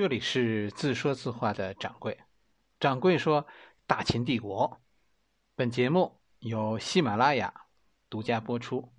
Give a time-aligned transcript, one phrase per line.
[0.00, 2.18] 这里是自说自话的掌柜。
[2.78, 3.46] 掌柜说
[3.86, 4.80] ：“大秦帝国。”
[5.54, 7.66] 本节目由喜马拉雅
[8.08, 8.94] 独家播出。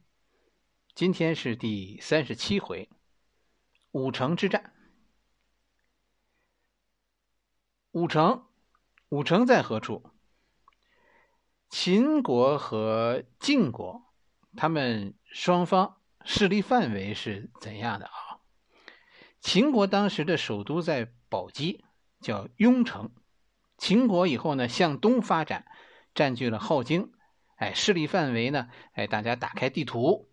[0.94, 2.88] 今天是第三十七回，
[3.94, 4.76] 五城之战。
[7.93, 8.45] 五城，
[9.09, 10.04] 五城在何处？
[11.68, 14.04] 秦国和晋国，
[14.55, 18.21] 他们双方势力范围是怎样的啊？
[19.42, 21.84] 秦国当时的首都在宝鸡，
[22.21, 23.11] 叫雍城。
[23.78, 25.65] 秦国以后呢，向东发展，
[26.14, 27.11] 占据了镐京。
[27.56, 28.70] 哎，势力范围呢？
[28.93, 30.32] 哎，大家打开地图，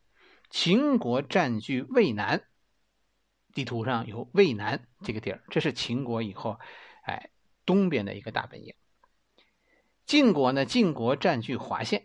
[0.51, 2.45] 秦国占据渭南，
[3.55, 6.59] 地图上有渭南这个地儿，这是秦国以后
[7.03, 7.31] 哎
[7.65, 8.75] 东边的一个大本营。
[10.05, 12.05] 晋国呢，晋国占据华县。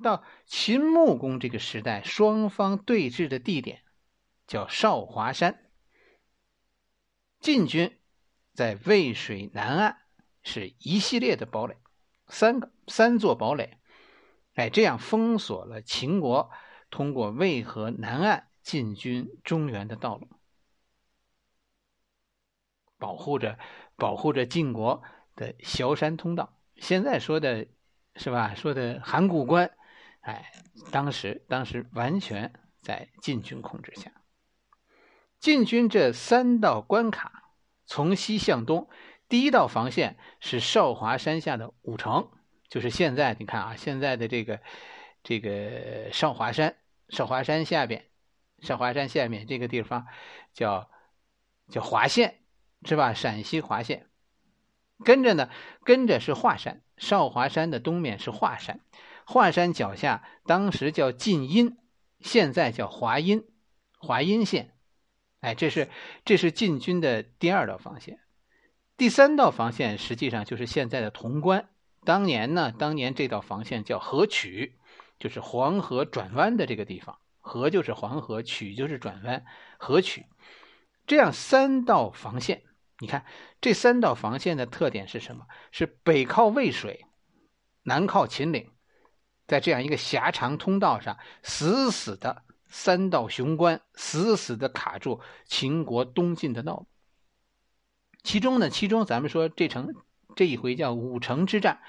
[0.00, 3.82] 到秦穆公这个时代，双方对峙的地点。
[4.52, 5.72] 叫少华山，
[7.40, 7.98] 晋军
[8.52, 10.02] 在渭水南岸
[10.42, 11.78] 是一系列的堡垒，
[12.26, 13.78] 三个三座堡垒，
[14.52, 16.50] 哎，这样封锁了秦国
[16.90, 20.28] 通过渭河南岸进军中原的道路，
[22.98, 23.58] 保护着
[23.96, 25.02] 保护着晋国
[25.34, 26.60] 的萧山通道。
[26.76, 27.66] 现在说的
[28.16, 28.54] 是吧？
[28.54, 29.74] 说的函谷关，
[30.20, 30.52] 哎，
[30.90, 34.12] 当时当时完全在晋军控制下。
[35.42, 37.50] 进军这三道关卡，
[37.84, 38.88] 从西向东，
[39.28, 42.30] 第一道防线是少华山下的五城，
[42.68, 44.60] 就是现在你看啊，现在的这个
[45.24, 46.76] 这个少华山，
[47.08, 48.04] 少华山下边，
[48.60, 50.06] 少华山下面这个地方
[50.54, 50.88] 叫
[51.68, 52.38] 叫华县，
[52.84, 53.12] 是吧？
[53.12, 54.06] 陕西华县，
[55.04, 55.50] 跟着呢，
[55.82, 58.78] 跟着是华山，少华山的东面是华山，
[59.26, 61.78] 华山脚下当时叫晋阴，
[62.20, 63.44] 现在叫华阴，
[63.98, 64.71] 华阴县。
[65.42, 65.88] 哎，这是
[66.24, 68.20] 这是晋军的第二道防线，
[68.96, 71.68] 第三道防线实际上就是现在的潼关。
[72.04, 74.78] 当年呢，当年这道防线叫河曲，
[75.18, 77.18] 就是黄河转弯的这个地方。
[77.40, 79.44] 河就是黄河，曲就是转弯，
[79.78, 80.26] 河曲。
[81.08, 82.62] 这样三道防线，
[83.00, 83.24] 你看
[83.60, 85.44] 这三道防线的特点是什么？
[85.72, 87.04] 是北靠渭水，
[87.82, 88.70] 南靠秦岭，
[89.48, 92.44] 在这样一个狭长通道上，死死的。
[92.72, 96.86] 三道雄关死死的卡住秦国东进的道路。
[98.22, 99.94] 其中呢，其中咱们说这城
[100.34, 101.82] 这一回叫五城之战，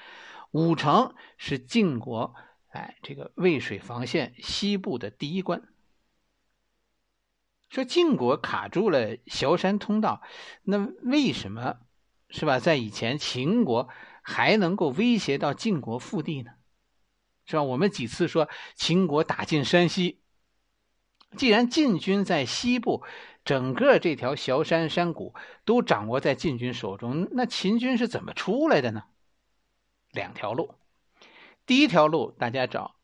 [0.50, 2.34] 五城是晋国
[2.68, 5.62] 哎这个渭水防线西部的第一关。
[7.70, 10.20] 说晋国卡住了萧山通道，
[10.64, 11.78] 那为什么
[12.28, 12.60] 是吧？
[12.60, 13.88] 在以前秦国
[14.22, 16.52] 还能够威胁到晋国腹地呢？
[17.46, 17.62] 是吧？
[17.62, 20.20] 我们几次说秦国打进山西。
[21.36, 23.02] 既然晋军在西部，
[23.44, 25.34] 整个这条崤山山谷
[25.64, 29.04] 都掌握在晋军手中，那秦军是怎么出来的呢？
[30.10, 30.74] 两条路，
[31.66, 32.94] 第一条路大家找，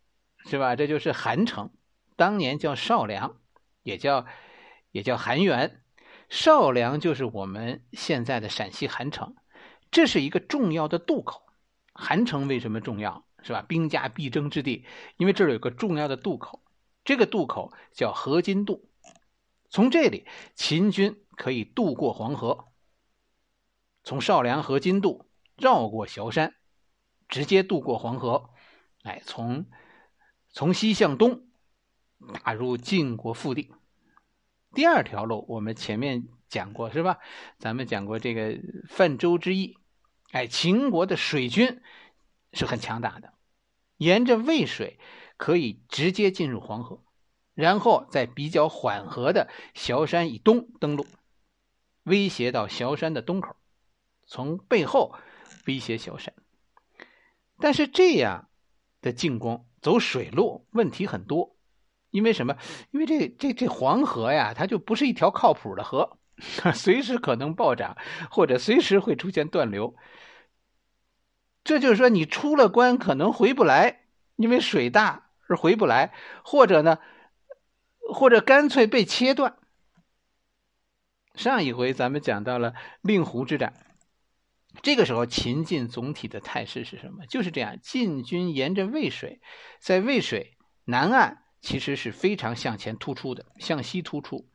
[0.46, 0.76] 是吧？
[0.76, 1.70] 这就是韩城，
[2.16, 3.36] 当年叫少梁，
[3.82, 4.26] 也叫
[4.92, 5.82] 也叫韩原，
[6.28, 9.34] 少梁就是我们现在的陕西韩城，
[9.90, 11.42] 这是一个重要的渡口。
[11.92, 13.24] 韩城为什么重要？
[13.42, 13.62] 是吧？
[13.66, 14.84] 兵家必争之地，
[15.16, 16.62] 因为这儿有个重要的渡口。
[17.10, 18.88] 这个渡口叫河津渡，
[19.68, 22.68] 从这里秦军可以渡过黄河，
[24.04, 26.54] 从少梁河津渡绕过萧山，
[27.26, 28.50] 直接渡过黄河，
[29.02, 29.66] 哎，从
[30.50, 31.48] 从西向东
[32.44, 33.74] 打入晋国腹地。
[34.72, 37.18] 第二条路我们前面讲过是吧？
[37.58, 38.56] 咱们讲过这个
[38.88, 39.76] 泛舟之役，
[40.30, 41.82] 哎，秦国的水军
[42.52, 43.34] 是很强大的，
[43.96, 45.00] 沿着渭水。
[45.40, 47.02] 可以直接进入黄河，
[47.54, 51.06] 然后在比较缓和的萧山以东登陆，
[52.02, 53.56] 威胁到萧山的东口，
[54.26, 55.14] 从背后
[55.66, 56.34] 威胁萧山。
[57.58, 58.50] 但是这样
[59.00, 61.56] 的进攻走水路问题很多，
[62.10, 62.58] 因为什么？
[62.90, 66.18] 因为这这这黄河呀，它就不是一条靠谱的河，
[66.74, 67.96] 随时可能暴涨，
[68.30, 69.96] 或者随时会出现断流。
[71.64, 74.02] 这就是说，你出了关可能回不来，
[74.36, 75.28] 因为水大。
[75.54, 76.12] 是回不来，
[76.44, 76.98] 或者呢，
[78.12, 79.56] 或者干脆被切断。
[81.34, 83.72] 上一回咱们讲到了令狐之战，
[84.82, 87.24] 这个时候秦晋总体的态势是什么？
[87.26, 89.40] 就是这样，晋军沿着渭水，
[89.78, 94.48] 在渭水南岸其实是非常向前突出的，向西突出，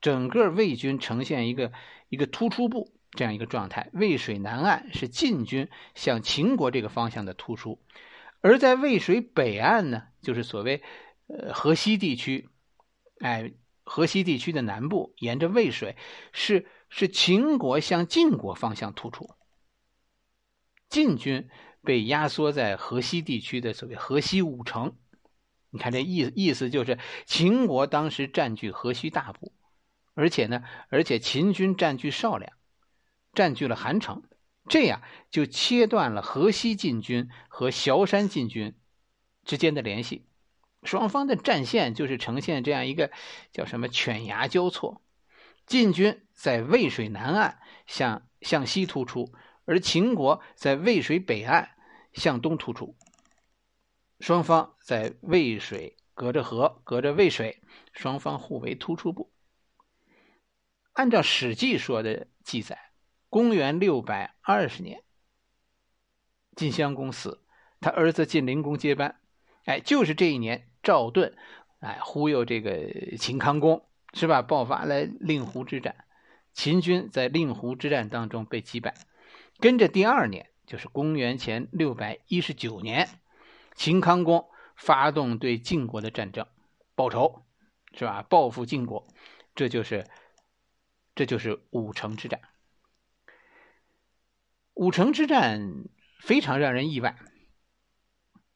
[0.00, 1.72] 整个魏军呈现一个
[2.08, 3.90] 一个突出部这样一个状态。
[3.92, 7.80] 渭水南岸是晋军向秦国这个方向的突出。
[8.44, 10.82] 而在渭水北岸呢，就是所谓
[11.28, 12.50] 呃河西地区，
[13.20, 13.54] 哎，
[13.84, 15.96] 河西地区的南部，沿着渭水，
[16.34, 19.30] 是是秦国向晋国方向突出。
[20.90, 21.48] 晋军
[21.80, 24.94] 被压缩在河西地区的所谓河西五城。
[25.70, 29.54] 你看这意意思就是秦国当时占据河西大部，
[30.12, 32.52] 而且呢，而且秦军占据少梁，
[33.32, 34.22] 占据了韩城，
[34.68, 38.74] 这样就切断了河西晋军和崤山晋军
[39.44, 40.26] 之间的联系，
[40.82, 43.10] 双方的战线就是呈现这样一个
[43.52, 45.02] 叫什么犬牙交错，
[45.66, 49.34] 晋军在渭水南岸向向西突出，
[49.66, 51.76] 而秦国在渭水北岸
[52.14, 52.96] 向东突出。
[54.20, 57.62] 双方在渭水隔着河，隔着渭水，
[57.92, 59.30] 双方互为突出部。
[60.92, 62.78] 按照《史记》说的记载，
[63.34, 65.02] 公元六百二十年，
[66.54, 67.42] 晋襄公死，
[67.80, 69.20] 他儿子晋灵公接班。
[69.64, 71.34] 哎，就是这一年，赵盾，
[71.80, 74.40] 哎，忽悠这个秦康公，是吧？
[74.40, 76.04] 爆发了令狐之战，
[76.52, 78.94] 秦军在令狐之战当中被击败。
[79.58, 83.08] 跟着第二年，就是公元前六百一十九年。
[83.74, 86.46] 秦康公发动对晋国的战争，
[86.94, 87.42] 报仇，
[87.94, 88.22] 是吧？
[88.22, 89.04] 报复晋国，
[89.56, 90.06] 这就是，
[91.16, 92.40] 这就是武城之战。
[94.74, 95.84] 武城之战
[96.20, 97.16] 非常让人意外，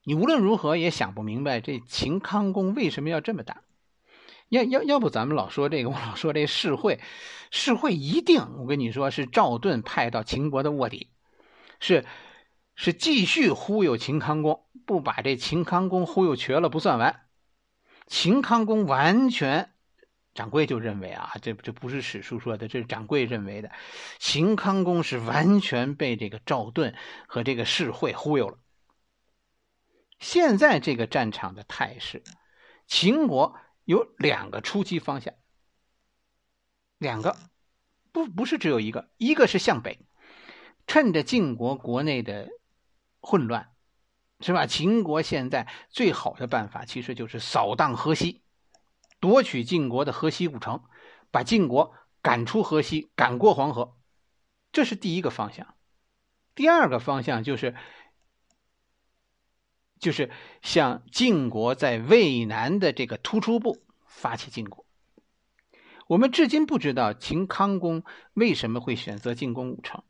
[0.04, 3.62] 你无论如何也想不明白，这秦康公为什么要这么打？
[4.48, 7.00] 要要要不咱们老说这个，我老说这世会，
[7.50, 11.08] 世会一定，我跟你说是赵盾派到秦国的卧底，
[11.80, 12.04] 是。
[12.80, 17.22] 是继续忽悠秦康公，不把这秦康公忽悠瘸了不算完。
[18.06, 19.72] 秦康公完全，
[20.38, 23.72] 掌柜就认为啊，这这不是史书说的，这是掌柜认为的。
[24.20, 26.94] 秦康公是完全被这个赵盾
[27.26, 28.56] 和这个世会忽悠了。
[30.20, 32.22] 现在这个战场的态势，
[32.86, 35.34] 秦国有两个出击方向，
[36.98, 37.36] 两个，
[38.12, 39.98] 不不是只有一个，一个是向北，
[40.86, 42.48] 趁着晋国国内的。
[43.20, 43.72] 混乱，
[44.38, 44.64] 是吧？
[44.66, 48.42] 秦国现在最好的办法其实就是扫荡河西，
[49.20, 50.82] 夺取晋国的河西五城，
[51.30, 53.96] 把晋国赶出河西，赶过黄河，
[54.72, 55.74] 这是第一个方向。
[56.54, 57.74] 第二个方向就是，
[59.98, 60.30] 就是
[60.62, 64.84] 向晋国在渭南的这个突出部发起进攻。
[66.06, 68.02] 我们至今不知道秦康公
[68.34, 70.02] 为什么会选择进攻武城，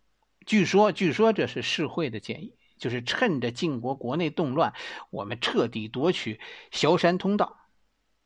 [0.46, 2.54] 据说，据说这是世会的建议。
[2.78, 4.72] 就是趁着晋国国内动乱，
[5.10, 6.38] 我们彻底夺取
[6.70, 7.57] 崤山通道。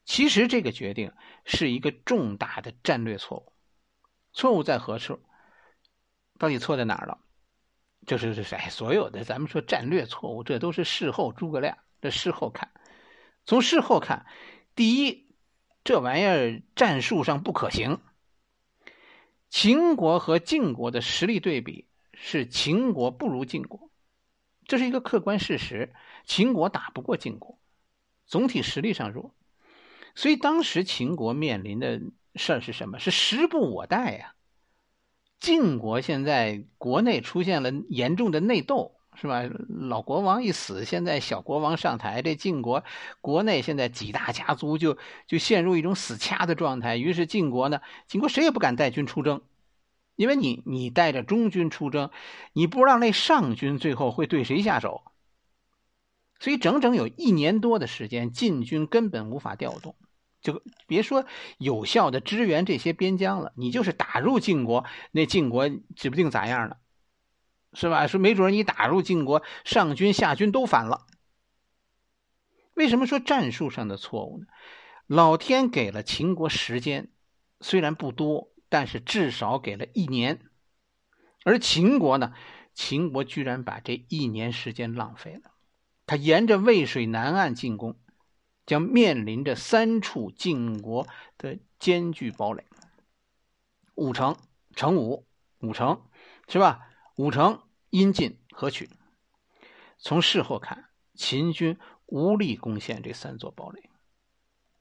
[0.04, 1.12] 其实这个决定
[1.44, 3.52] 是一个重大的战略错误。
[4.32, 5.20] 错误在何处？
[6.38, 7.18] 到底错在哪儿了？
[8.06, 8.58] 就是是谁？
[8.70, 11.78] 所有的咱们说战略错误，这都是事后诸葛亮。
[12.00, 12.72] 这事后看，
[13.44, 14.26] 从事后看，
[14.74, 15.28] 第一，
[15.84, 18.00] 这玩意儿战术上不可行。
[19.50, 23.88] 秦国和晋国的实力对比是秦国不如晋国。
[24.66, 25.94] 这是一个客观事实，
[26.24, 27.58] 秦国打不过晋国，
[28.26, 29.32] 总体实力上弱，
[30.14, 32.00] 所以当时秦国面临的
[32.34, 32.98] 事儿是什么？
[32.98, 34.34] 是时不我待呀。
[35.40, 39.42] 晋国现在国内出现了严重的内斗，是吧？
[39.68, 42.84] 老国王一死，现在小国王上台，这晋国
[43.20, 46.96] 国内现在几大家族就就陷入一种死掐的状态。
[46.96, 49.42] 于是晋国呢，晋国谁也不敢带军出征。
[50.14, 52.10] 因为你你带着中军出征，
[52.52, 55.02] 你不知道那上军最后会对谁下手，
[56.42, 59.94] 所以整整有一年多的时间，晋军根本无法调动，
[60.40, 61.24] 就别说
[61.56, 66.76] 有效的支援这些边疆了，你就是打入晋国，那晋国指不定咋样呢，
[67.74, 68.08] 是吧？
[68.08, 71.06] 说没准你打入晋国，上军下军都反了。
[72.74, 74.46] 为什么说战术上的错误呢？
[75.06, 77.12] 老天给了秦国时间，
[77.60, 78.50] 虽然不多。
[78.68, 80.40] 但是至少给了一年，
[81.44, 82.32] 而秦国呢？
[82.72, 85.51] 秦国居然把这一年时间浪费了。
[86.06, 87.96] 他沿着渭水南岸进攻，
[88.66, 91.06] 将面临着三处晋国
[91.38, 92.66] 的艰巨堡垒：
[93.94, 94.36] 五城、
[94.74, 95.26] 城武、
[95.60, 96.02] 五城，
[96.48, 96.88] 是吧？
[97.16, 98.90] 五城阴晋合取。
[99.98, 103.90] 从事后看，秦军无力攻陷这三座堡垒，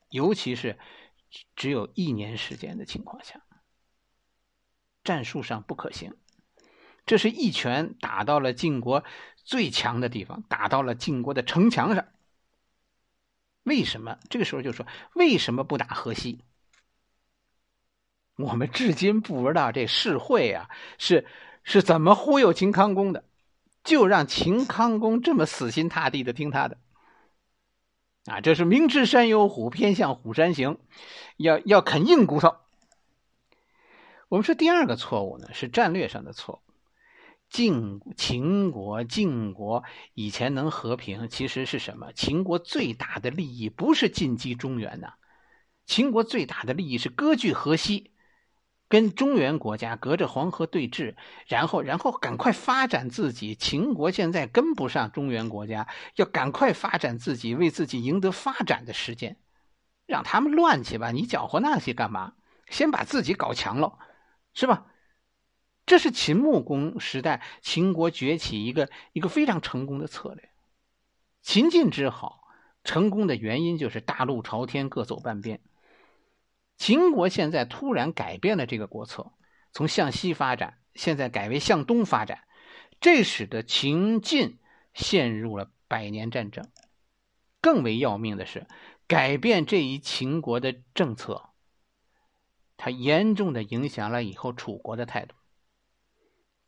[0.09, 0.79] 尤其是
[1.55, 3.45] 只有一年时间的情况下。
[5.03, 6.15] 战术上不可行，
[7.05, 9.03] 这是一拳打到了晋国
[9.43, 12.05] 最强的地方，打到了晋国的城墙上。
[13.63, 16.43] 为什么这个时候就说为什么不打河西？
[18.37, 21.27] 我们至今不知道这世会啊是
[21.63, 23.23] 是怎么忽悠秦康公的，
[23.83, 26.77] 就让秦康公这么死心塌地的听他的。
[28.25, 30.79] 啊，这是明知山有虎，偏向虎山行，
[31.37, 32.55] 要要啃硬骨头。
[34.27, 36.70] 我们说第二个错误呢，是战略上的错误。
[37.51, 42.13] 晋秦国、晋国以前能和平，其实是什么？
[42.13, 45.15] 秦国最大的利益不是进击中原呐，
[45.85, 48.13] 秦国最大的利益是割据河西，
[48.87, 51.15] 跟中原国家隔着黄河对峙，
[51.45, 53.53] 然后然后赶快发展自己。
[53.53, 59.35] 秦国现在跟不上中原国家，要赶快发展自己，为自己赢得发展的时间，
[60.07, 62.31] 让他们乱去吧，你搅和那些干嘛？
[62.69, 63.99] 先把自己搞强了，
[64.53, 64.85] 是吧？
[65.85, 70.49] 这是秦穆公时代秦国崛起一个一个非常成功的策略。
[71.41, 72.43] 秦晋之好，
[72.83, 75.59] 成功的原因就是大路朝天，各走半边。
[76.77, 79.33] 秦国现在突然改变了这个国策，
[79.71, 82.43] 从向西发展，现在改为向东发展，
[82.99, 84.59] 这使得秦晋
[84.93, 86.69] 陷入了百年战争。
[87.59, 88.65] 更为要命的是，
[89.07, 91.49] 改变这一秦国的政策，
[92.77, 95.35] 它严重的影响了以后楚国的态度。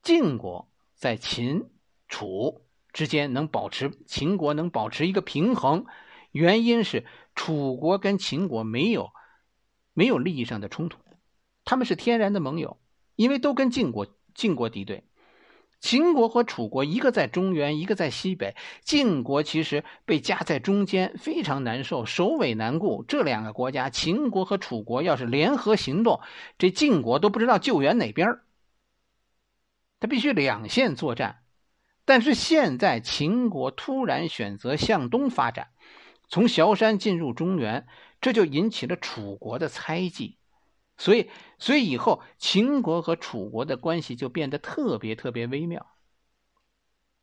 [0.03, 1.69] 晋国在秦、
[2.09, 5.85] 楚之间能保持，秦国能保持一个平衡，
[6.33, 7.05] 原因是
[7.35, 9.11] 楚国跟秦国没有
[9.93, 10.99] 没有利益上的冲突，
[11.63, 12.77] 他们是天然的盟友，
[13.15, 14.05] 因为都跟晋国
[14.35, 15.05] 晋国敌对。
[15.79, 23.03] 秦国和楚国一个在中原，一个在西北，晋国其实被夹在中间，非常难受，首尾难顾。
[23.07, 26.19] 这两个国家，秦国和楚国要是联合行动，
[26.57, 28.39] 这晋国都不知道救援哪边
[30.03, 31.45] 他必须两线作战，
[32.03, 35.69] 但是现在秦国突然选择向东发展，
[36.27, 37.87] 从崤山进入中原，
[38.19, 40.37] 这就引起了楚国的猜忌，
[40.97, 45.95] 所以，所以以后秦国和楚国的关系就变得特别特别微妙，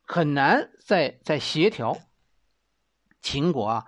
[0.01, 1.99] 很难再再协调。
[3.21, 3.85] 秦国啊，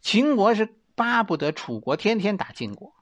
[0.00, 2.96] 秦国是巴不得楚国天天打晋国，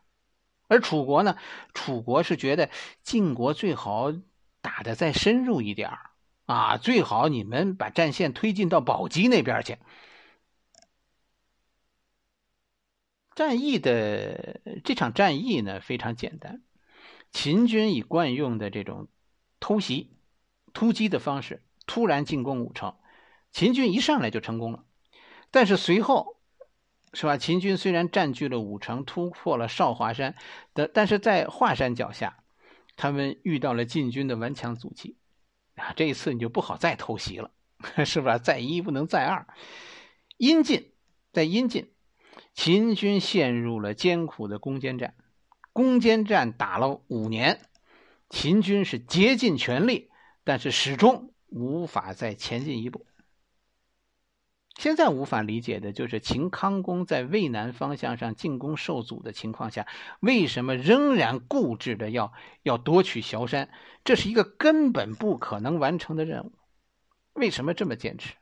[0.68, 1.38] 而楚国呢，
[1.72, 2.68] 楚国是觉得
[3.02, 4.12] 晋国最好。
[4.62, 5.90] 打的再深入一点
[6.46, 9.76] 啊，最好你们把战线推进到宝鸡那边去。
[13.34, 16.62] 战役的这场战役呢非常简单，
[17.30, 19.08] 秦军以惯用的这种
[19.58, 20.16] 偷袭、
[20.72, 22.96] 突击的方式突然进攻武城，
[23.50, 24.84] 秦军一上来就成功了。
[25.50, 26.36] 但是随后，
[27.14, 27.36] 是吧？
[27.38, 30.34] 秦军虽然占据了武城，突破了少华山
[30.74, 32.41] 的，但是在华山脚下。
[32.96, 35.16] 他们遇到了晋军的顽强阻击，
[35.76, 37.50] 啊，这一次你就不好再偷袭了，
[38.04, 38.38] 是吧？
[38.38, 39.46] 再一不能再二。
[40.36, 40.92] 阴晋，
[41.32, 41.92] 在阴晋，
[42.54, 45.14] 秦军陷入了艰苦的攻坚战，
[45.72, 47.60] 攻坚战打了五年，
[48.28, 50.10] 秦军是竭尽全力，
[50.44, 53.06] 但是始终无法再前进一步。
[54.76, 59.86] 现在无法理解的就是秦康公在渭南方向上进攻受阻的情况下，
[60.20, 63.68] 为什么仍然固执的要要夺取崤山？
[64.02, 66.52] 这是一个根本不可能完成的任务。
[67.34, 68.34] 为什么这么坚持？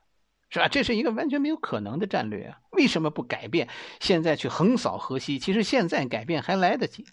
[0.49, 0.69] 是吧？
[0.69, 2.61] 这是一个完全没有可能的战略啊！
[2.73, 3.69] 为什么不改变？
[4.01, 5.39] 现在去横扫河西？
[5.39, 7.07] 其实现在改变还来得及。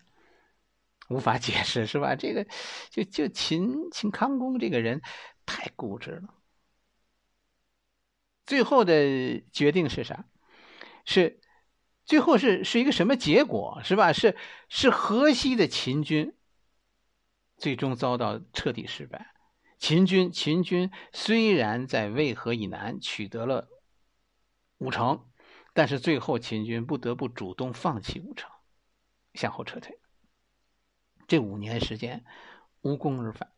[1.09, 2.15] 无法解释，是吧？
[2.15, 2.47] 这个
[2.89, 5.01] 就就秦秦康公这个人
[5.45, 6.33] 太固执了。
[8.47, 10.25] 最后的决定是啥？
[11.05, 11.39] 是
[12.05, 13.81] 最后是是一个什么结果？
[13.83, 14.13] 是吧？
[14.13, 14.35] 是
[14.69, 16.33] 是河西的秦军
[17.57, 19.35] 最终遭到彻底失败。
[19.77, 23.67] 秦军秦军虽然在渭河以南取得了
[24.77, 25.29] 武城，
[25.73, 28.49] 但是最后秦军不得不主动放弃武城，
[29.33, 29.99] 向后撤退。
[31.27, 32.25] 这五年时间
[32.81, 33.51] 无功而返，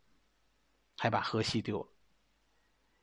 [0.98, 1.88] 还把河西丢了。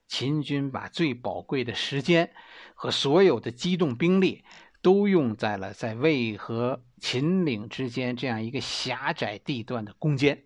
[0.08, 2.32] 秦军把最宝贵的时间
[2.74, 4.44] 和所有的机动兵力
[4.80, 10.44] 都用在了在渭河秦岭之间这样一个狭窄地段的攻坚，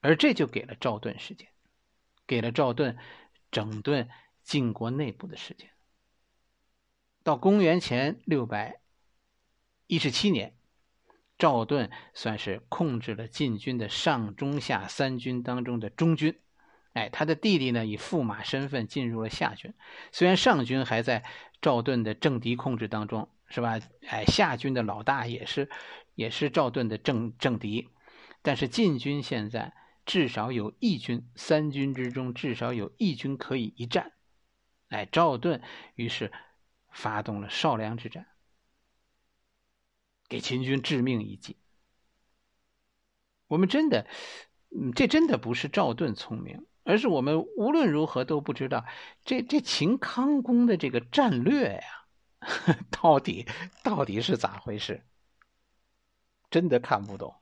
[0.00, 1.48] 而这就给了赵盾时间，
[2.26, 2.98] 给了赵盾
[3.50, 4.08] 整顿
[4.42, 5.70] 晋国内部的时间。
[7.22, 8.80] 到公元前六百
[9.86, 10.56] 一十七年，
[11.38, 16.41] 赵盾算是控制了晋军的上中下三军当中的中军。
[16.92, 19.72] 哎，他的弟弟呢，以驸马身份进入了下军。
[20.10, 21.24] 虽然上军还在
[21.60, 23.80] 赵盾的政敌控制当中，是吧？
[24.06, 25.70] 哎，下军的老大也是，
[26.14, 27.88] 也是赵盾的政政敌。
[28.42, 29.72] 但是晋军现在
[30.04, 34.12] 至少有一军，三军之中至少有一军可以一战。
[34.88, 35.62] 哎，赵盾
[35.94, 36.30] 于是
[36.90, 38.26] 发动了少梁之战，
[40.28, 41.56] 给秦军致命一击。
[43.46, 44.06] 我们真的，
[44.70, 46.66] 嗯，这真的不是赵盾聪明。
[46.84, 48.84] 而是我们无论如何都不知道，
[49.24, 53.46] 这这秦康公的这个战略呀， 到底
[53.82, 55.04] 到底是咋回事？
[56.50, 57.41] 真的看不懂。